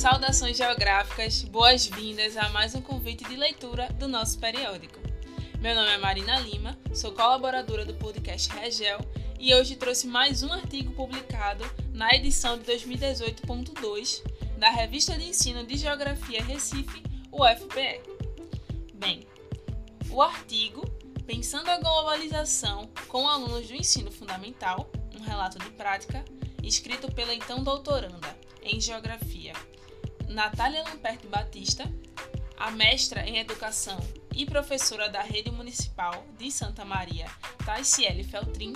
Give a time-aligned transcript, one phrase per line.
[0.00, 4.98] Saudações geográficas, boas-vindas a mais um convite de leitura do nosso periódico.
[5.60, 8.98] Meu nome é Marina Lima, sou colaboradora do podcast Regel
[9.38, 14.22] e hoje trouxe mais um artigo publicado na edição de 2018.2
[14.56, 18.00] da Revista de Ensino de Geografia Recife, UFPE.
[18.94, 19.26] Bem,
[20.08, 20.80] o artigo
[21.26, 26.24] Pensando a Globalização com alunos do ensino fundamental, um relato de prática,
[26.62, 29.52] escrito pela então doutoranda em Geografia
[30.30, 31.92] Natália Lamperto Batista,
[32.56, 33.98] a mestra em Educação
[34.32, 37.26] e professora da Rede Municipal de Santa Maria,
[37.66, 38.72] Taiciele Feltrin,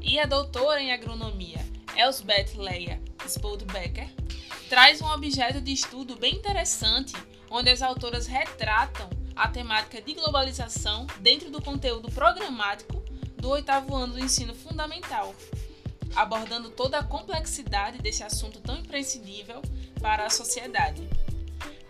[0.00, 1.58] e a doutora em Agronomia,
[1.94, 4.08] Elsbeth Leia Spoldbecker,
[4.70, 7.12] traz um objeto de estudo bem interessante,
[7.50, 13.04] onde as autoras retratam a temática de globalização dentro do conteúdo programático
[13.36, 15.34] do oitavo ano do ensino fundamental,
[16.16, 19.60] abordando toda a complexidade desse assunto tão imprescindível
[20.00, 21.08] para a sociedade.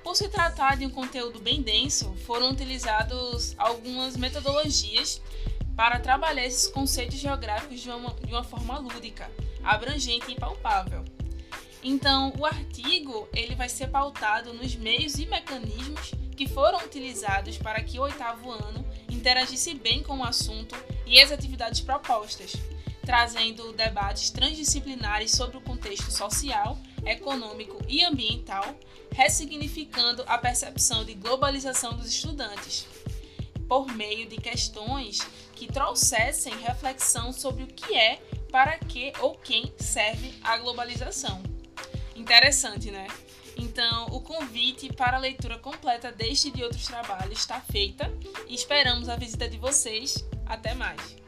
[0.02, 5.20] Por se tratar de um conteúdo bem denso, foram utilizados algumas metodologias
[5.76, 9.30] para trabalhar esses conceitos geográficos de uma, de uma forma lúdica,
[9.62, 11.04] abrangente e palpável.
[11.82, 17.82] Então, o artigo ele vai ser pautado nos meios e mecanismos que foram utilizados para
[17.82, 20.74] que o oitavo ano interagisse bem com o assunto
[21.06, 22.52] e as atividades propostas,
[23.10, 28.64] trazendo debates transdisciplinares sobre o contexto social, econômico e ambiental,
[29.10, 32.86] ressignificando a percepção de globalização dos estudantes,
[33.66, 39.74] por meio de questões que trouxessem reflexão sobre o que é, para que ou quem
[39.76, 41.42] serve a globalização.
[42.14, 43.08] Interessante, né?
[43.56, 48.08] Então, o convite para a leitura completa deste e de outros trabalhos está feita
[48.46, 50.24] e esperamos a visita de vocês.
[50.46, 51.20] Até mais!